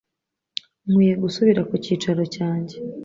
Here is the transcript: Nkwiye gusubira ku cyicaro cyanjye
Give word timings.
Nkwiye 0.89 1.15
gusubira 1.23 1.61
ku 1.69 1.75
cyicaro 1.83 2.23
cyanjye 2.35 2.75